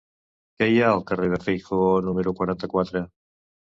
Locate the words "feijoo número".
1.45-2.35